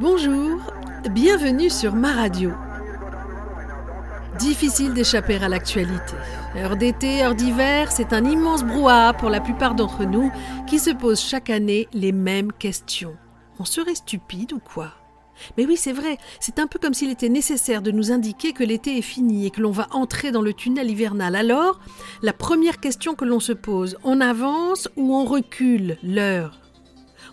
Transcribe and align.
Bonjour, 0.00 0.60
bienvenue 1.12 1.70
sur 1.70 1.94
ma 1.94 2.12
radio. 2.12 2.50
Difficile 4.40 4.92
d'échapper 4.92 5.36
à 5.36 5.48
l'actualité. 5.48 6.14
Heure 6.56 6.76
d'été, 6.76 7.22
heure 7.22 7.36
d'hiver, 7.36 7.92
c'est 7.92 8.12
un 8.12 8.24
immense 8.24 8.64
brouhaha 8.64 9.12
pour 9.12 9.30
la 9.30 9.40
plupart 9.40 9.76
d'entre 9.76 10.04
nous 10.04 10.32
qui 10.66 10.80
se 10.80 10.90
posent 10.90 11.20
chaque 11.20 11.48
année 11.48 11.86
les 11.92 12.10
mêmes 12.10 12.52
questions. 12.52 13.14
On 13.60 13.64
serait 13.64 13.94
stupide 13.94 14.52
ou 14.52 14.58
quoi? 14.58 14.90
Mais 15.56 15.64
oui, 15.64 15.76
c'est 15.76 15.92
vrai, 15.92 16.18
c'est 16.40 16.58
un 16.58 16.66
peu 16.66 16.80
comme 16.80 16.94
s'il 16.94 17.10
était 17.10 17.28
nécessaire 17.28 17.80
de 17.80 17.92
nous 17.92 18.10
indiquer 18.10 18.52
que 18.52 18.64
l'été 18.64 18.98
est 18.98 19.02
fini 19.02 19.46
et 19.46 19.50
que 19.50 19.60
l'on 19.60 19.70
va 19.70 19.86
entrer 19.92 20.32
dans 20.32 20.42
le 20.42 20.54
tunnel 20.54 20.90
hivernal. 20.90 21.36
Alors, 21.36 21.78
la 22.20 22.32
première 22.32 22.80
question 22.80 23.14
que 23.14 23.24
l'on 23.24 23.40
se 23.40 23.52
pose, 23.52 23.96
on 24.02 24.20
avance 24.20 24.88
ou 24.96 25.14
on 25.14 25.24
recule? 25.24 25.98
L'heure 26.02 26.63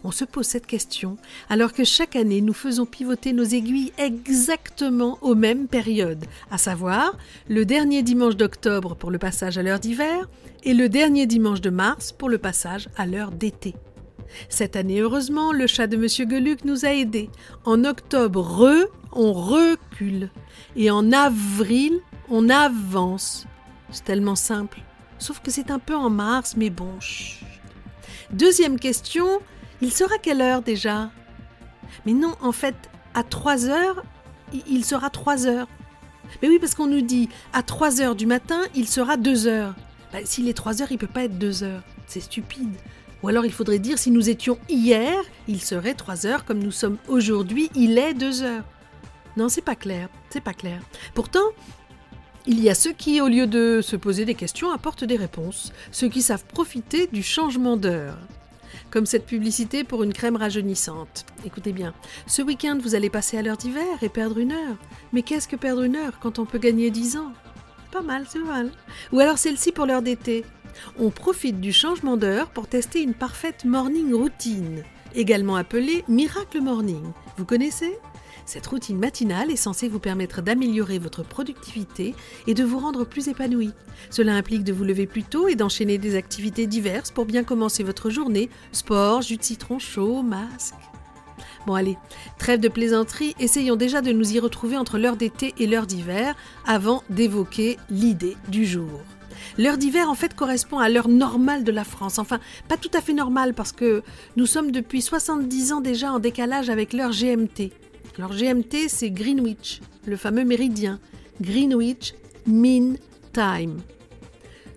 on 0.04 0.12
se 0.12 0.26
pose 0.26 0.48
cette 0.48 0.68
question 0.68 1.18
alors 1.50 1.74
que 1.74 1.84
chaque 1.84 2.16
année 2.16 2.42
nous 2.42 2.54
faisons 2.54 2.86
pivoter 2.86 3.34
nos 3.34 3.44
aiguilles 3.44 3.94
exactement 3.98 5.18
aux 5.22 5.36
mêmes 5.36 5.68
périodes, 5.68 6.26
à 6.50 6.58
savoir 6.58 7.18
le 7.50 7.66
dernier 7.66 8.04
dimanche 8.04 8.36
d'octobre 8.36 8.96
pour 8.96 9.12
le 9.12 9.20
passage 9.20 9.58
à 9.58 9.64
l'heure 9.64 9.80
d'hiver 9.80 10.30
et 10.64 10.74
le 10.74 10.90
dernier 10.90 11.26
dimanche 11.26 11.62
de 11.62 11.70
mars 11.70 12.12
pour 12.12 12.30
le 12.30 12.38
passage 12.38 12.90
à 12.98 13.06
l'heure 13.06 13.32
d'été. 13.32 13.76
Cette 14.50 14.76
année, 14.76 15.00
heureusement, 15.00 15.52
le 15.52 15.68
chat 15.68 15.88
de 15.88 15.98
M. 15.98 16.08
Geluc 16.08 16.64
nous 16.64 16.86
a 16.86 16.94
aidés. 16.94 17.30
En 17.66 17.84
octobre, 17.84 18.90
on 19.12 19.34
recule. 19.34 20.30
Et 20.76 20.90
en 20.90 21.12
avril, 21.12 22.00
on 22.30 22.50
avance. 22.50 23.46
C'est 23.92 24.06
tellement 24.06 24.36
simple. 24.36 24.80
Sauf 25.20 25.42
que 25.42 25.52
c'est 25.52 25.70
un 25.70 25.80
peu 25.80 25.96
en 25.96 26.10
mars, 26.10 26.56
mais 26.58 26.70
bon. 26.70 26.94
Deuxième 28.32 28.80
question, 28.80 29.42
il 29.82 29.92
sera 29.92 30.18
quelle 30.18 30.42
heure 30.42 30.62
déjà? 30.62 31.10
Mais 32.06 32.14
non, 32.14 32.36
en 32.42 32.52
fait, 32.52 32.76
à 33.14 33.24
3 33.24 33.68
heures, 33.68 34.04
il 34.68 34.86
sera 34.86 35.10
3 35.10 35.48
heures. 35.48 35.68
Mais 36.42 36.48
oui, 36.48 36.60
parce 36.60 36.76
qu'on 36.76 36.88
nous 36.88 37.02
dit 37.02 37.30
à 37.54 37.64
3 37.64 38.02
heures 38.02 38.16
du 38.16 38.26
matin, 38.26 38.62
il 38.76 38.88
sera 38.88 39.18
2 39.18 39.48
heures. 39.48 39.76
Bah, 40.14 40.20
s'il 40.24 40.48
est 40.48 40.54
3 40.54 40.82
heures, 40.82 40.92
il 40.92 40.96
ne 40.96 41.00
peut 41.00 41.08
pas 41.08 41.24
être 41.24 41.38
2 41.38 41.64
heures. 41.64 41.84
C'est 42.08 42.22
stupide. 42.22 42.76
Ou 43.24 43.28
alors 43.28 43.46
il 43.46 43.52
faudrait 43.52 43.80
dire 43.80 44.00
si 44.00 44.10
nous 44.10 44.30
étions 44.30 44.58
hier, 44.68 45.16
il 45.48 45.62
serait 45.62 45.94
3 45.94 46.26
heures, 46.26 46.46
comme 46.46 46.60
nous 46.60 46.72
sommes 46.72 46.98
aujourd'hui, 47.08 47.70
il 47.76 47.98
est 47.98 48.14
2 48.14 48.44
heures. 48.44 48.64
Non, 49.38 49.48
c'est 49.48 49.62
pas 49.62 49.76
clair, 49.76 50.10
c'est 50.30 50.42
pas 50.42 50.54
clair. 50.54 50.82
Pourtant, 51.14 51.40
il 52.48 52.60
y 52.60 52.70
a 52.70 52.76
ceux 52.76 52.94
qui, 52.94 53.22
au 53.22 53.28
lieu 53.28 53.46
de 53.46 53.82
se 53.82 53.96
poser 53.96 54.26
des 54.26 54.34
questions, 54.34 54.72
apportent 54.72 55.04
des 55.04 55.16
réponses, 55.16 55.72
ceux 55.92 56.10
qui 56.10 56.22
savent 56.22 56.46
profiter 56.46 57.08
du 57.08 57.22
changement 57.22 57.78
d'heure 57.78 58.18
comme 58.90 59.06
cette 59.06 59.26
publicité 59.26 59.84
pour 59.84 60.04
une 60.04 60.14
crème 60.14 60.36
rajeunissante. 60.36 61.26
Écoutez 61.46 61.72
bien, 61.72 61.94
ce 62.28 62.42
week-end 62.42 62.78
vous 62.82 62.96
allez 62.96 63.10
passer 63.10 63.38
à 63.38 63.42
l'heure 63.42 63.58
d'hiver 63.58 64.02
et 64.02 64.10
perdre 64.10 64.38
une 64.38 64.52
heure. 64.52 64.78
Mais 65.14 65.22
qu'est-ce 65.22 65.48
que 65.48 65.56
perdre 65.56 65.84
une 65.84 65.96
heure 65.96 66.20
quand 66.20 66.40
on 66.40 66.46
peut 66.46 66.60
gagner 66.60 66.92
10 66.92 67.18
ans? 67.18 67.34
Pas 67.92 68.02
mal, 68.02 68.26
c'est 68.28 68.40
mal. 68.40 68.72
Ou 69.12 69.20
alors 69.20 69.38
celle-ci 69.38 69.72
pour 69.72 69.86
l'heure 69.86 70.02
d'été. 70.02 70.46
On 70.98 71.10
profite 71.10 71.60
du 71.60 71.74
changement 71.74 72.18
d'heure 72.18 72.50
pour 72.50 72.68
tester 72.68 73.02
une 73.02 73.14
parfaite 73.14 73.66
morning 73.66 74.14
routine, 74.14 74.84
également 75.14 75.58
appelée 75.58 76.06
Miracle 76.08 76.62
Morning. 76.62 77.04
Vous 77.38 77.46
connaissez? 77.46 77.98
Cette 78.52 78.68
routine 78.68 79.00
matinale 79.00 79.50
est 79.50 79.56
censée 79.56 79.88
vous 79.88 80.00
permettre 80.00 80.42
d'améliorer 80.42 81.00
votre 81.00 81.24
productivité 81.24 82.14
et 82.48 82.54
de 82.54 82.66
vous 82.66 82.80
rendre 82.80 83.06
plus 83.06 83.30
épanoui. 83.30 83.72
Cela 84.10 84.36
implique 84.36 84.66
de 84.66 84.74
vous 84.74 84.84
lever 84.84 85.08
plus 85.08 85.24
tôt 85.24 85.48
et 85.48 85.56
d'enchaîner 85.56 85.98
des 85.98 86.18
activités 86.18 86.68
diverses 86.68 87.12
pour 87.12 87.24
bien 87.24 87.46
commencer 87.46 87.82
votre 87.82 88.10
journée 88.10 88.50
sport, 88.74 89.22
jus 89.22 89.38
de 89.38 89.44
citron 89.44 89.80
chaud, 89.80 90.22
masque. 90.22 90.76
Bon 91.66 91.76
allez, 91.76 91.98
trêve 92.40 92.60
de 92.60 92.68
plaisanterie, 92.68 93.36
essayons 93.40 93.78
déjà 93.78 94.02
de 94.02 94.12
nous 94.12 94.34
y 94.34 94.40
retrouver 94.42 94.76
entre 94.76 94.98
l'heure 94.98 95.16
d'été 95.16 95.54
et 95.58 95.66
l'heure 95.66 95.88
d'hiver 95.88 96.36
avant 96.68 97.04
d'évoquer 97.10 97.78
l'idée 97.90 98.36
du 98.50 98.66
jour. 98.66 99.00
L'heure 99.58 99.78
d'hiver, 99.78 100.10
en 100.10 100.16
fait, 100.16 100.36
correspond 100.36 100.80
à 100.80 100.90
l'heure 100.90 101.08
normale 101.08 101.64
de 101.64 101.72
la 101.72 101.86
France. 101.86 102.20
Enfin, 102.20 102.40
pas 102.68 102.78
tout 102.78 102.92
à 102.94 103.00
fait 103.00 103.14
normale 103.14 103.54
parce 103.54 103.72
que 103.72 104.04
nous 104.36 104.46
sommes 104.46 104.72
depuis 104.72 105.02
70 105.02 105.72
ans 105.72 105.80
déjà 105.80 106.12
en 106.12 106.20
décalage 106.20 106.70
avec 106.70 106.92
l'heure 106.92 107.12
GMT. 107.12 107.72
Alors 108.18 108.34
GMT, 108.34 108.90
c'est 108.90 109.10
Greenwich, 109.10 109.82
le 110.06 110.18
fameux 110.18 110.44
méridien. 110.44 111.00
Greenwich 111.42 112.14
Mean 112.46 112.96
Time. 113.34 113.82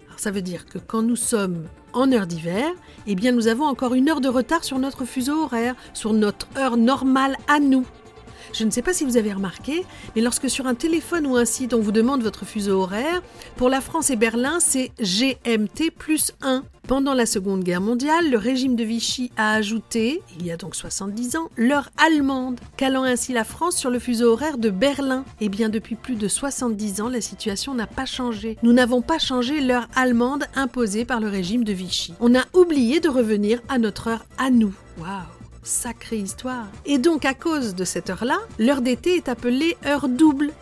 Alors 0.06 0.18
ça 0.18 0.30
veut 0.30 0.42
dire 0.42 0.66
que 0.66 0.78
quand 0.78 1.02
nous 1.02 1.16
sommes 1.16 1.64
en 1.92 2.12
heure 2.12 2.26
d'hiver, 2.26 2.70
eh 3.06 3.14
bien 3.14 3.32
nous 3.32 3.48
avons 3.48 3.64
encore 3.64 3.94
une 3.94 4.08
heure 4.08 4.20
de 4.20 4.28
retard 4.28 4.64
sur 4.64 4.78
notre 4.78 5.04
fuseau 5.04 5.44
horaire, 5.44 5.74
sur 5.94 6.12
notre 6.12 6.48
heure 6.56 6.76
normale 6.76 7.36
à 7.48 7.58
nous. 7.58 7.84
Je 8.54 8.62
ne 8.62 8.70
sais 8.70 8.82
pas 8.82 8.92
si 8.92 9.04
vous 9.04 9.16
avez 9.16 9.32
remarqué, 9.32 9.84
mais 10.14 10.22
lorsque 10.22 10.48
sur 10.48 10.68
un 10.68 10.76
téléphone 10.76 11.26
ou 11.26 11.34
un 11.34 11.44
site 11.44 11.74
on 11.74 11.80
vous 11.80 11.90
demande 11.90 12.22
votre 12.22 12.44
fuseau 12.44 12.82
horaire, 12.82 13.20
pour 13.56 13.68
la 13.68 13.80
France 13.80 14.10
et 14.10 14.16
Berlin, 14.16 14.60
c'est 14.60 14.92
GMT 15.00 15.90
plus 15.90 16.32
1. 16.40 16.62
Pendant 16.86 17.14
la 17.14 17.26
Seconde 17.26 17.64
Guerre 17.64 17.80
mondiale, 17.80 18.30
le 18.30 18.36
régime 18.36 18.76
de 18.76 18.84
Vichy 18.84 19.32
a 19.36 19.54
ajouté, 19.54 20.22
il 20.38 20.46
y 20.46 20.52
a 20.52 20.56
donc 20.56 20.76
70 20.76 21.34
ans, 21.36 21.50
l'heure 21.56 21.90
allemande, 21.96 22.60
calant 22.76 23.02
ainsi 23.02 23.32
la 23.32 23.42
France 23.42 23.76
sur 23.76 23.90
le 23.90 23.98
fuseau 23.98 24.32
horaire 24.32 24.58
de 24.58 24.70
Berlin. 24.70 25.24
Eh 25.40 25.48
bien, 25.48 25.68
depuis 25.68 25.96
plus 25.96 26.14
de 26.14 26.28
70 26.28 27.00
ans, 27.00 27.08
la 27.08 27.22
situation 27.22 27.74
n'a 27.74 27.88
pas 27.88 28.06
changé. 28.06 28.56
Nous 28.62 28.72
n'avons 28.72 29.02
pas 29.02 29.18
changé 29.18 29.62
l'heure 29.62 29.88
allemande 29.96 30.44
imposée 30.54 31.04
par 31.04 31.18
le 31.18 31.28
régime 31.28 31.64
de 31.64 31.72
Vichy. 31.72 32.14
On 32.20 32.36
a 32.36 32.44
oublié 32.52 33.00
de 33.00 33.08
revenir 33.08 33.60
à 33.68 33.78
notre 33.78 34.08
heure 34.08 34.26
à 34.38 34.50
nous. 34.50 34.74
Waouh 34.98 35.33
Sacrée 35.64 36.18
histoire. 36.18 36.66
Et 36.84 36.98
donc, 36.98 37.24
à 37.24 37.34
cause 37.34 37.74
de 37.74 37.84
cette 37.84 38.10
heure-là, 38.10 38.38
l'heure 38.58 38.82
d'été 38.82 39.16
est 39.16 39.28
appelée 39.28 39.76
heure 39.86 40.08
double. 40.08 40.52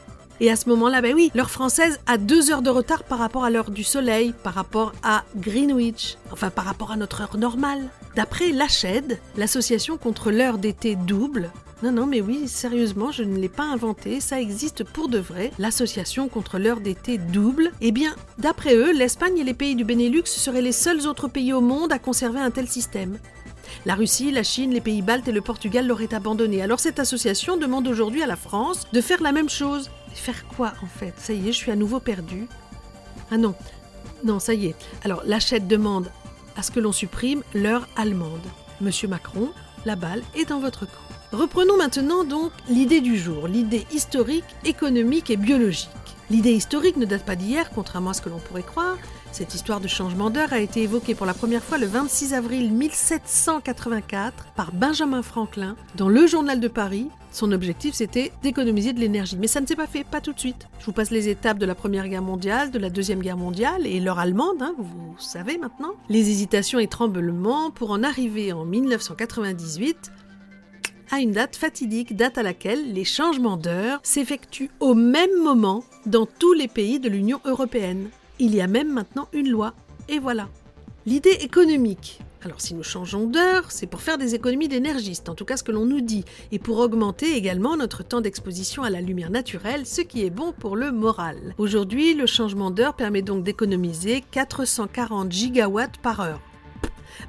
Et 0.41 0.51
à 0.51 0.57
ce 0.57 0.69
moment-là, 0.71 1.01
ben 1.03 1.15
oui, 1.15 1.31
l'heure 1.35 1.51
française 1.51 2.01
a 2.07 2.19
deux 2.19 2.51
heures 2.51 2.63
de 2.63 2.71
retard 2.71 3.05
par 3.05 3.19
rapport 3.19 3.45
à 3.45 3.51
l'heure 3.51 3.71
du 3.71 3.85
soleil, 3.85 4.33
par 4.43 4.55
rapport 4.55 4.93
à 5.03 5.25
Greenwich, 5.37 6.17
enfin 6.31 6.51
par 6.51 6.65
rapport 6.65 6.91
à 6.93 6.97
notre 6.97 7.21
heure 7.21 7.37
normale. 7.37 7.89
D'après 8.17 8.51
l'ACHED, 8.51 9.19
l'association 9.37 9.99
contre 9.99 10.31
l'heure 10.31 10.59
d'été 10.59 10.97
double, 10.97 11.51
non, 11.83 11.91
non, 11.91 12.07
mais 12.07 12.21
oui, 12.21 12.47
sérieusement, 12.47 13.11
je 13.11 13.25
ne 13.25 13.37
l'ai 13.37 13.49
pas 13.49 13.65
inventé, 13.65 14.21
ça 14.21 14.41
existe 14.41 14.85
pour 14.85 15.09
de 15.09 15.19
vrai, 15.19 15.51
l'association 15.59 16.29
contre 16.29 16.61
l'heure 16.61 16.81
d'été 16.81 17.19
double. 17.19 17.73
Eh 17.81 17.91
bien, 17.91 18.15
d'après 18.39 18.77
eux, 18.77 18.93
l'Espagne 18.93 19.39
et 19.39 19.43
les 19.43 19.53
pays 19.53 19.75
du 19.75 19.85
Benelux 19.85 20.27
seraient 20.27 20.63
les 20.63 20.71
seuls 20.71 21.09
autres 21.09 21.27
pays 21.27 21.53
au 21.53 21.61
monde 21.61 21.93
à 21.93 21.99
conserver 21.99 22.39
un 22.39 22.53
tel 22.53 22.69
système. 22.69 23.19
La 23.87 23.95
Russie, 23.95 24.31
la 24.31 24.43
Chine, 24.43 24.73
les 24.73 24.81
pays 24.81 25.03
baltes 25.03 25.29
et 25.29 25.33
le 25.33 25.41
Portugal 25.41 25.87
l'auraient 25.87 26.15
abandonné. 26.15 26.63
Alors 26.63 26.81
cette 26.81 26.99
association 26.99 27.57
demande 27.57 27.87
aujourd'hui 27.89 28.23
à 28.23 28.27
la 28.27 28.37
France 28.37 28.87
de 28.93 29.01
faire 29.01 29.23
la 29.23 29.33
même 29.33 29.49
chose. 29.49 29.91
faire 30.15 30.47
quoi 30.47 30.73
en 30.83 30.87
fait? 30.87 31.15
Ça 31.17 31.33
y 31.33 31.49
est, 31.49 31.53
je 31.53 31.59
suis 31.59 31.73
à 31.73 31.77
nouveau 31.77 32.01
perdu. 32.01 32.49
Ah 33.31 33.39
non, 33.39 33.55
non, 34.25 34.39
ça 34.39 34.55
y 34.55 34.67
est. 34.67 34.77
Alors 35.05 35.23
l'achète 35.25 35.67
demande 35.67 36.11
à 36.57 36.63
ce 36.63 36.71
que 36.71 36.81
l'on 36.81 36.93
supprime 36.93 37.43
l'heure 37.55 37.89
allemande. 37.97 38.47
Monsieur 38.81 39.09
Macron, 39.09 39.51
la 39.85 39.97
balle 39.97 40.23
est 40.35 40.49
dans 40.49 40.61
votre 40.61 40.87
camp. 40.87 41.13
Reprenons 41.33 41.79
maintenant 41.79 42.25
donc 42.25 42.53
l'idée 42.69 43.01
du 43.01 43.17
jour, 43.17 43.49
l'idée 43.49 43.87
historique, 43.91 44.45
économique 44.65 45.31
et 45.31 45.37
biologique. 45.37 45.89
L'idée 46.31 46.53
historique 46.53 46.97
ne 46.97 47.07
date 47.07 47.25
pas 47.25 47.37
d'hier, 47.37 47.71
contrairement 47.75 48.11
à 48.11 48.15
ce 48.15 48.23
que 48.23 48.29
l'on 48.29 48.39
pourrait 48.39 48.63
croire. 48.63 48.97
Cette 49.33 49.55
histoire 49.55 49.81
de 49.81 49.89
changement 49.89 50.29
d'heure 50.29 50.53
a 50.53 50.61
été 50.61 50.83
évoquée 50.83 51.15
pour 51.15 51.25
la 51.25 51.33
première 51.33 51.65
fois 51.65 51.79
le 51.79 51.87
26 51.87 52.35
avril 52.35 52.71
1784 52.71 54.53
par 54.55 54.73
Benjamin 54.73 55.23
Franklin 55.23 55.75
dans 55.97 56.11
le 56.11 56.27
Journal 56.27 56.61
de 56.61 56.69
Paris. 56.69 57.09
Son 57.33 57.51
objectif, 57.51 57.95
c'était 57.95 58.31
d'économiser 58.43 58.93
de 58.93 59.01
l'énergie. 59.01 59.39
Mais 59.39 59.47
ça 59.47 59.63
ne 59.63 59.67
s'est 59.67 59.75
pas 59.75 59.87
fait, 59.87 60.05
pas 60.05 60.21
tout 60.21 60.35
de 60.35 60.39
suite. 60.39 60.69
Je 60.81 60.85
vous 60.85 60.93
passe 60.93 61.11
les 61.11 61.31
étapes 61.31 61.57
de 61.57 61.65
la 61.65 61.75
Première 61.75 62.09
Guerre 62.09 62.21
mondiale, 62.21 62.71
de 62.71 62.79
la 62.79 62.91
Deuxième 62.91 63.21
Guerre 63.21 63.39
mondiale 63.39 63.87
et 63.87 64.01
l'heure 64.01 64.19
allemande, 64.19 64.61
hein, 64.61 64.75
vous 64.77 65.17
savez 65.19 65.57
maintenant. 65.57 65.95
Les 66.11 66.29
hésitations 66.29 66.79
et 66.79 66.87
tremblements 66.87 67.71
pour 67.71 67.91
en 67.91 68.03
arriver 68.03 68.53
en 68.53 68.67
1998 68.67 70.13
à 71.11 71.21
une 71.21 71.33
date 71.33 71.57
fatidique, 71.57 72.17
date 72.17 72.37
à 72.37 72.43
laquelle 72.43 72.93
les 72.93 73.05
changements 73.05 73.57
d'heure 73.57 74.01
s'effectuent 74.03 74.71
au 74.81 74.93
même 74.93 75.43
moment 75.43 75.85
dans 76.05 76.27
tous 76.27 76.53
les 76.53 76.69
pays 76.69 77.01
de 77.01 77.09
l'Union 77.09 77.41
européenne. 77.47 78.11
Il 78.45 78.57
y 78.57 78.61
a 78.61 78.67
même 78.67 78.93
maintenant 78.93 79.29
une 79.33 79.49
loi. 79.49 79.73
Et 80.09 80.19
voilà. 80.19 80.49
L'idée 81.07 81.39
économique. 81.43 82.19
Alors 82.45 82.61
si 82.61 82.75
nous 82.75 82.83
changeons 82.83 83.29
d'heure, 83.29 83.71
c'est 83.71 83.87
pour 83.87 84.01
faire 84.01 84.19
des 84.19 84.35
économies 84.35 84.67
d'énergie, 84.67 85.17
en 85.29 85.37
tout 85.37 85.45
cas 85.45 85.57
ce 85.57 85.63
que 85.63 85.71
l'on 85.71 85.87
nous 85.87 86.01
dit, 86.01 86.25
et 86.51 86.59
pour 86.59 86.81
augmenter 86.81 87.37
également 87.37 87.77
notre 87.77 88.03
temps 88.03 88.21
d'exposition 88.21 88.83
à 88.83 88.91
la 88.91 89.01
lumière 89.01 89.31
naturelle, 89.31 89.87
ce 89.87 90.01
qui 90.01 90.25
est 90.25 90.31
bon 90.31 90.51
pour 90.51 90.75
le 90.75 90.91
moral. 90.91 91.55
Aujourd'hui, 91.57 92.15
le 92.15 92.27
changement 92.27 92.73
d'heure 92.73 92.95
permet 92.95 93.23
donc 93.23 93.45
d'économiser 93.45 94.25
440 94.33 95.31
gigawatts 95.31 95.99
par 95.99 96.19
heure. 96.19 96.41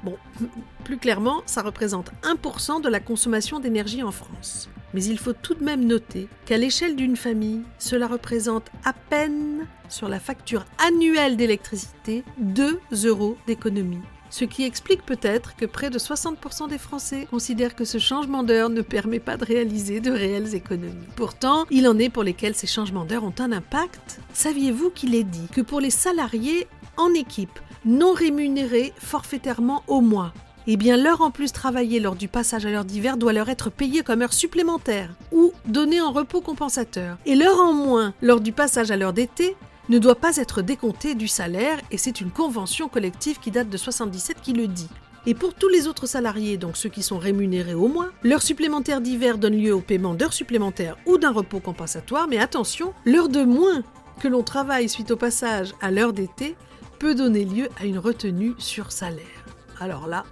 Bon, 0.02 0.16
plus 0.84 0.98
clairement, 0.98 1.44
ça 1.46 1.62
représente 1.62 2.10
1% 2.24 2.82
de 2.82 2.88
la 2.88 2.98
consommation 2.98 3.60
d'énergie 3.60 4.02
en 4.02 4.10
France. 4.10 4.68
Mais 4.94 5.04
il 5.04 5.18
faut 5.18 5.32
tout 5.32 5.54
de 5.54 5.64
même 5.64 5.84
noter 5.84 6.28
qu'à 6.46 6.56
l'échelle 6.56 6.96
d'une 6.96 7.16
famille, 7.16 7.62
cela 7.78 8.06
représente 8.06 8.70
à 8.84 8.92
peine 8.92 9.66
sur 9.88 10.08
la 10.08 10.20
facture 10.20 10.64
annuelle 10.78 11.36
d'électricité 11.36 12.24
2 12.38 12.80
euros 13.04 13.36
d'économie. 13.46 14.00
Ce 14.30 14.44
qui 14.44 14.64
explique 14.64 15.04
peut-être 15.04 15.54
que 15.54 15.64
près 15.64 15.90
de 15.90 15.98
60% 15.98 16.68
des 16.68 16.78
Français 16.78 17.28
considèrent 17.30 17.76
que 17.76 17.84
ce 17.84 17.98
changement 17.98 18.42
d'heure 18.42 18.70
ne 18.70 18.82
permet 18.82 19.20
pas 19.20 19.36
de 19.36 19.44
réaliser 19.44 20.00
de 20.00 20.10
réelles 20.10 20.54
économies. 20.54 21.06
Pourtant, 21.14 21.66
il 21.70 21.86
en 21.86 21.98
est 21.98 22.08
pour 22.08 22.24
lesquels 22.24 22.56
ces 22.56 22.66
changements 22.66 23.04
d'heure 23.04 23.24
ont 23.24 23.34
un 23.38 23.52
impact. 23.52 24.20
Saviez-vous 24.32 24.90
qu'il 24.90 25.14
est 25.14 25.24
dit 25.24 25.46
que 25.52 25.60
pour 25.60 25.80
les 25.80 25.90
salariés 25.90 26.66
en 26.96 27.14
équipe, 27.14 27.60
non 27.84 28.12
rémunérés 28.12 28.92
forfaitairement 28.98 29.84
au 29.86 30.00
mois, 30.00 30.32
eh 30.66 30.76
bien 30.76 30.96
l'heure 30.96 31.20
en 31.20 31.30
plus 31.30 31.52
travaillée 31.52 32.00
lors 32.00 32.16
du 32.16 32.28
passage 32.28 32.64
à 32.64 32.70
l'heure 32.70 32.84
d'hiver 32.84 33.16
doit 33.16 33.32
leur 33.32 33.48
être 33.48 33.70
payée 33.70 34.02
comme 34.02 34.22
heure 34.22 34.32
supplémentaire 34.32 35.10
ou 35.32 35.52
donnée 35.66 36.00
en 36.00 36.12
repos 36.12 36.40
compensateur. 36.40 37.18
Et 37.26 37.34
l'heure 37.34 37.60
en 37.60 37.72
moins 37.72 38.14
lors 38.22 38.40
du 38.40 38.52
passage 38.52 38.90
à 38.90 38.96
l'heure 38.96 39.12
d'été 39.12 39.56
ne 39.88 39.98
doit 39.98 40.14
pas 40.14 40.36
être 40.38 40.62
décomptée 40.62 41.14
du 41.14 41.28
salaire 41.28 41.78
et 41.90 41.98
c'est 41.98 42.20
une 42.20 42.30
convention 42.30 42.88
collective 42.88 43.38
qui 43.38 43.50
date 43.50 43.68
de 43.68 43.76
77 43.76 44.40
qui 44.40 44.54
le 44.54 44.66
dit. 44.66 44.88
Et 45.26 45.34
pour 45.34 45.54
tous 45.54 45.68
les 45.68 45.86
autres 45.86 46.06
salariés, 46.06 46.58
donc 46.58 46.76
ceux 46.76 46.90
qui 46.90 47.02
sont 47.02 47.18
rémunérés 47.18 47.74
au 47.74 47.88
mois, 47.88 48.10
l'heure 48.22 48.42
supplémentaire 48.42 49.00
d'hiver 49.00 49.38
donne 49.38 49.56
lieu 49.56 49.74
au 49.74 49.80
paiement 49.80 50.14
d'heures 50.14 50.34
supplémentaires 50.34 50.96
ou 51.06 51.16
d'un 51.16 51.32
repos 51.32 51.60
compensatoire, 51.60 52.28
mais 52.28 52.38
attention, 52.38 52.92
l'heure 53.06 53.30
de 53.30 53.42
moins 53.42 53.82
que 54.20 54.28
l'on 54.28 54.42
travaille 54.42 54.88
suite 54.88 55.10
au 55.10 55.16
passage 55.16 55.74
à 55.80 55.90
l'heure 55.90 56.12
d'été 56.12 56.56
peut 56.98 57.14
donner 57.14 57.44
lieu 57.44 57.68
à 57.80 57.86
une 57.86 57.98
retenue 57.98 58.54
sur 58.58 58.92
salaire. 58.92 59.44
Alors 59.80 60.06
là, 60.06 60.24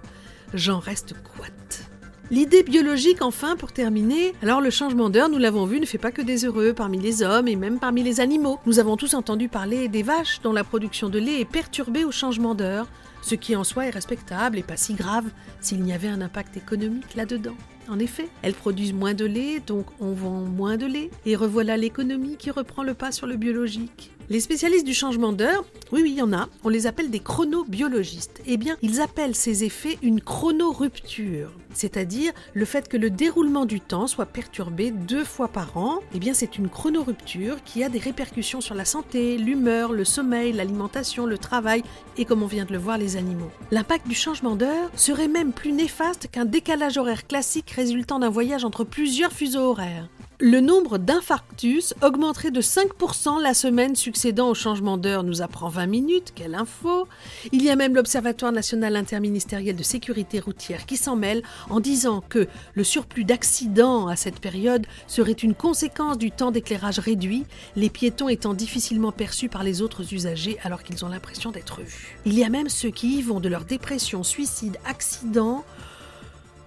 j'en 0.53 0.79
reste 0.79 1.15
couette. 1.23 1.89
L'idée 2.31 2.63
biologique, 2.63 3.21
enfin, 3.21 3.55
pour 3.55 3.73
terminer. 3.73 4.33
Alors, 4.41 4.61
le 4.61 4.69
changement 4.69 5.09
d'heure, 5.09 5.29
nous 5.29 5.37
l'avons 5.37 5.65
vu, 5.65 5.79
ne 5.79 5.85
fait 5.85 5.97
pas 5.97 6.11
que 6.11 6.21
des 6.21 6.45
heureux 6.45 6.73
parmi 6.73 6.97
les 6.97 7.21
hommes 7.21 7.47
et 7.47 7.55
même 7.55 7.79
parmi 7.79 8.01
les 8.01 8.21
animaux. 8.21 8.59
Nous 8.65 8.79
avons 8.79 8.97
tous 8.97 9.13
entendu 9.13 9.49
parler 9.49 9.87
des 9.87 10.03
vaches 10.03 10.41
dont 10.41 10.53
la 10.53 10.63
production 10.63 11.09
de 11.09 11.19
lait 11.19 11.41
est 11.41 11.45
perturbée 11.45 12.05
au 12.05 12.11
changement 12.11 12.55
d'heure, 12.55 12.87
ce 13.21 13.35
qui 13.35 13.55
en 13.55 13.63
soi 13.63 13.87
est 13.87 13.91
respectable 13.91 14.57
et 14.57 14.63
pas 14.63 14.77
si 14.77 14.93
grave 14.93 15.25
s'il 15.59 15.81
n'y 15.83 15.93
avait 15.93 16.07
un 16.07 16.21
impact 16.21 16.57
économique 16.57 17.15
là-dedans. 17.15 17.55
En 17.89 17.99
effet, 17.99 18.29
elles 18.41 18.53
produisent 18.53 18.93
moins 18.93 19.13
de 19.13 19.25
lait, 19.25 19.59
donc 19.59 19.85
on 19.99 20.13
vend 20.13 20.39
moins 20.39 20.77
de 20.77 20.85
lait, 20.85 21.11
et 21.25 21.35
revoilà 21.35 21.75
l'économie 21.75 22.37
qui 22.37 22.49
reprend 22.49 22.81
le 22.81 22.93
pas 22.93 23.11
sur 23.11 23.27
le 23.27 23.35
biologique. 23.35 24.12
Les 24.29 24.39
spécialistes 24.39 24.85
du 24.85 24.93
changement 24.93 25.33
d'heure, 25.33 25.65
oui, 25.91 26.01
oui, 26.01 26.11
il 26.11 26.17
y 26.17 26.21
en 26.21 26.31
a, 26.31 26.47
on 26.63 26.69
les 26.69 26.87
appelle 26.87 27.09
des 27.09 27.19
chronobiologistes. 27.19 28.41
Eh 28.45 28.55
bien, 28.55 28.77
ils 28.81 29.01
appellent 29.01 29.35
ces 29.35 29.65
effets 29.65 29.97
une 30.01 30.21
chronorupture, 30.21 31.51
c'est-à-dire 31.73 32.31
le 32.53 32.63
fait 32.63 32.87
que 32.87 32.95
le 32.95 33.09
déroulement 33.09 33.65
du 33.65 33.81
temps 33.81 34.07
soit 34.07 34.25
perturbé 34.25 34.91
deux 34.91 35.25
fois 35.25 35.49
par 35.49 35.75
an. 35.75 35.99
Eh 36.15 36.19
bien, 36.19 36.33
c'est 36.33 36.57
une 36.57 36.69
chronorupture 36.69 37.61
qui 37.65 37.83
a 37.83 37.89
des 37.89 37.99
répercussions 37.99 38.61
sur 38.61 38.75
la 38.75 38.85
santé, 38.85 39.37
l'humeur, 39.37 39.91
le 39.91 40.05
sommeil, 40.05 40.53
l'alimentation, 40.53 41.25
le 41.25 41.37
travail 41.37 41.83
et, 42.17 42.23
comme 42.23 42.43
on 42.43 42.47
vient 42.47 42.65
de 42.65 42.71
le 42.71 42.79
voir, 42.79 42.97
les 42.97 43.17
animaux. 43.17 43.51
L'impact 43.71 44.07
du 44.07 44.15
changement 44.15 44.55
d'heure 44.55 44.89
serait 44.95 45.27
même 45.27 45.51
plus 45.51 45.73
néfaste 45.73 46.29
qu'un 46.31 46.45
décalage 46.45 46.97
horaire 46.97 47.27
classique 47.27 47.71
résultant 47.71 48.19
d'un 48.19 48.29
voyage 48.29 48.63
entre 48.63 48.85
plusieurs 48.85 49.33
fuseaux 49.33 49.71
horaires 49.71 50.07
le 50.45 50.59
nombre 50.59 50.97
d'infarctus 50.97 51.93
augmenterait 52.01 52.51
de 52.51 52.61
5% 52.61 53.41
la 53.41 53.53
semaine 53.53 53.95
succédant 53.95 54.49
au 54.49 54.53
changement 54.53 54.97
d'heure, 54.97 55.23
nous 55.23 55.41
apprend 55.41 55.69
20 55.69 55.85
minutes, 55.85 56.33
quelle 56.35 56.53
info 56.53 57.07
Il 57.53 57.63
y 57.63 57.69
a 57.69 57.77
même 57.77 57.95
l'Observatoire 57.95 58.51
national 58.51 58.97
interministériel 58.97 59.77
de 59.77 59.83
sécurité 59.83 60.41
routière 60.41 60.85
qui 60.85 60.97
s'en 60.97 61.15
mêle 61.15 61.43
en 61.69 61.79
disant 61.79 62.19
que 62.19 62.49
le 62.73 62.83
surplus 62.83 63.23
d'accidents 63.23 64.07
à 64.07 64.17
cette 64.17 64.41
période 64.41 64.85
serait 65.07 65.31
une 65.31 65.55
conséquence 65.55 66.17
du 66.17 66.29
temps 66.29 66.51
d'éclairage 66.51 66.99
réduit, 66.99 67.45
les 67.77 67.89
piétons 67.89 68.27
étant 68.27 68.53
difficilement 68.53 69.13
perçus 69.13 69.47
par 69.47 69.63
les 69.63 69.81
autres 69.81 70.13
usagers 70.13 70.57
alors 70.65 70.83
qu'ils 70.83 71.05
ont 71.05 71.09
l'impression 71.09 71.51
d'être 71.51 71.79
vus. 71.79 72.17
Il 72.25 72.37
y 72.37 72.43
a 72.43 72.49
même 72.49 72.67
ceux 72.67 72.91
qui 72.91 73.19
y 73.19 73.21
vont 73.21 73.39
de 73.39 73.47
leur 73.47 73.63
dépression, 73.63 74.23
suicide, 74.23 74.75
accident. 74.83 75.63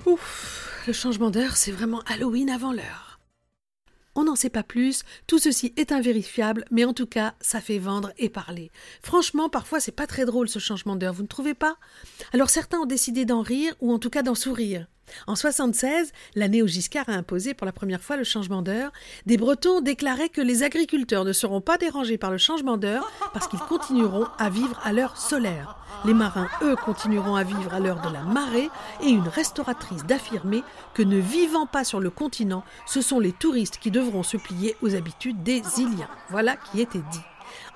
Ouf, 0.07 0.83
le 0.87 0.95
changement 0.95 1.29
d'heure, 1.29 1.59
c'est 1.59 1.73
vraiment 1.73 2.01
Halloween 2.07 2.49
avant 2.49 2.73
l'heure. 2.73 3.06
On 4.19 4.25
n'en 4.25 4.35
sait 4.35 4.51
pas 4.51 4.63
plus, 4.63 5.03
tout 5.27 5.39
ceci 5.39 5.75
est 5.77 5.93
invérifiable, 5.93 6.65
mais 6.71 6.87
en 6.87 6.95
tout 6.95 7.07
cas, 7.07 7.35
ça 7.43 7.61
fait 7.61 7.79
vendre 7.79 8.13
et 8.17 8.31
parler. 8.31 8.71
Franchement, 9.03 9.51
parfois, 9.51 9.79
c'est 9.79 9.93
pas 9.93 10.07
très 10.07 10.25
drôle 10.25 10.49
ce 10.49 10.59
changement 10.59 10.97
d'heure, 10.97 11.13
vous 11.13 11.23
ne 11.23 11.29
trouvez 11.29 11.53
pas? 11.53 11.77
Alors 12.33 12.49
certains 12.49 12.79
ont 12.79 12.87
décidé 12.87 13.27
d'en 13.27 13.43
rire, 13.43 13.75
ou 13.81 13.93
en 13.93 13.99
tout 13.99 14.09
cas 14.09 14.23
d'en 14.23 14.35
sourire. 14.35 14.87
En 15.27 15.37
76, 15.37 16.13
l'année 16.35 16.63
où 16.63 16.67
Giscard 16.67 17.09
a 17.09 17.13
imposé 17.13 17.55
pour 17.55 17.67
la 17.67 17.73
première 17.73 18.03
fois 18.03 18.17
le 18.17 18.25
changement 18.25 18.63
d'heure, 18.63 18.93
des 19.27 19.37
Bretons 19.37 19.81
déclaraient 19.81 20.29
que 20.29 20.41
les 20.41 20.63
agriculteurs 20.63 21.25
ne 21.25 21.33
seront 21.33 21.61
pas 21.61 21.79
dérangés 21.79 22.19
par 22.19 22.31
le 22.31 22.39
changement 22.39 22.77
d'heure 22.77 23.11
parce 23.33 23.49
qu'ils 23.49 23.59
continueront 23.61 24.27
à 24.39 24.51
vivre 24.51 24.81
à 24.85 24.93
l'heure 24.93 25.17
solaire. 25.17 25.77
Les 26.05 26.15
marins, 26.15 26.49
eux, 26.63 26.77
continueront 26.77 27.37
à 27.37 27.43
vivre 27.43 27.73
à 27.75 27.81
l'heure 27.81 28.01
de 28.01 28.13
la 28.13 28.23
marée 28.23 28.69
et 29.03 29.09
une 29.09 29.29
restauratrice 29.29 30.05
d'affirmer 30.05 30.63
que 30.95 31.03
ne 31.03 31.19
vivant 31.19 31.67
pas 31.67 31.85
sur 31.85 32.01
le 32.01 32.11
continent, 32.11 32.65
ce 32.87 33.01
sont 33.01 33.19
les 33.19 33.33
touristes 33.33 33.79
qui 33.79 33.91
devront 33.91 34.23
se 34.23 34.37
plier 34.37 34.77
aux 34.83 34.95
habitudes 34.95 35.43
des 35.43 35.63
Iliens. 35.79 36.09
Voilà 36.31 36.57
qui 36.57 36.81
était 36.81 36.99
dit. 37.11 37.21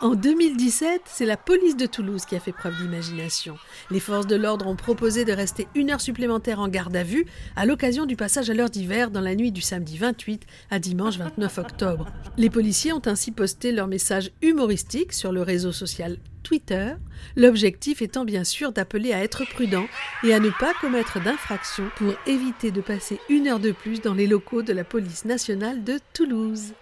En 0.01 0.15
2017, 0.15 1.03
c'est 1.07 1.27
la 1.27 1.37
police 1.37 1.77
de 1.77 1.87
Toulouse 1.87 2.25
qui 2.25 2.37
a 2.37 2.41
fait 2.41 2.53
preuve 2.53 2.77
d'imagination. 2.77 3.57
Les 3.91 4.01
forces 4.01 4.27
de 4.27 4.37
l'ordre 4.37 4.67
ont 4.67 4.77
proposé 4.77 5.25
de 5.25 5.33
rester 5.33 5.69
une 5.75 5.91
heure 5.91 6.01
supplémentaire 6.01 6.61
en 6.61 6.69
garde 6.69 6.97
à 6.97 7.03
vue 7.03 7.27
à 7.57 7.67
l'occasion 7.67 8.07
du 8.07 8.17
passage 8.17 8.51
à 8.51 8.55
l'heure 8.55 8.71
d'hiver 8.71 9.11
dans 9.11 9.21
la 9.21 9.35
nuit 9.35 9.53
du 9.53 9.61
samedi 9.61 9.99
28 9.99 10.47
à 10.71 10.79
dimanche 10.79 11.19
29 11.19 11.59
octobre. 11.59 12.07
Les 12.37 12.51
policiers 12.51 12.93
ont 12.93 13.03
ainsi 13.07 13.31
posté 13.31 13.73
leur 13.73 13.87
message 13.87 14.31
humoristique 14.43 15.13
sur 15.13 15.33
le 15.33 15.43
réseau 15.43 15.73
social 15.73 16.17
Twitter, 16.43 16.95
l'objectif 17.37 18.03
étant 18.03 18.25
bien 18.25 18.45
sûr 18.45 18.73
d'appeler 18.73 19.13
à 19.13 19.23
être 19.23 19.45
prudent 19.45 19.87
et 20.25 20.33
à 20.33 20.41
ne 20.41 20.51
pas 20.51 20.73
commettre 20.81 21.23
d'infraction 21.23 21.85
pour 21.97 22.15
éviter 22.27 22.71
de 22.71 22.81
passer 22.81 23.21
une 23.29 23.47
heure 23.47 23.61
de 23.61 23.73
plus 23.73 24.01
dans 24.01 24.15
les 24.15 24.27
locaux 24.27 24.63
de 24.63 24.73
la 24.73 24.85
police 24.85 25.25
nationale 25.25 25.85
de 25.85 25.99
Toulouse. 26.15 26.73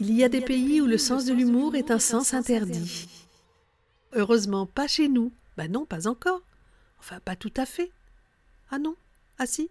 Il 0.00 0.12
y 0.12 0.22
a 0.22 0.28
des 0.28 0.40
pays 0.40 0.80
où 0.80 0.86
le 0.86 0.98
sens 0.98 1.24
de 1.24 1.32
l'humour 1.32 1.74
est 1.74 1.90
un 1.90 1.98
sens 1.98 2.32
interdit. 2.32 3.08
Heureusement, 4.12 4.64
pas 4.64 4.86
chez 4.86 5.08
nous. 5.08 5.32
Ben 5.56 5.70
non, 5.70 5.86
pas 5.86 6.06
encore. 6.06 6.40
Enfin, 7.00 7.18
pas 7.20 7.34
tout 7.34 7.52
à 7.56 7.66
fait. 7.66 7.90
Ah 8.70 8.78
non 8.78 8.94
Ah 9.38 9.46
si 9.46 9.70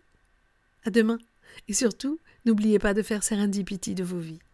À 0.85 0.89
demain. 0.89 1.17
Et 1.69 1.73
surtout, 1.73 2.19
n'oubliez 2.45 2.77
pas 2.77 2.93
de 2.93 3.01
faire 3.01 3.23
Serendipity 3.23 3.95
de 3.95 4.03
vos 4.03 4.19
vies. 4.19 4.39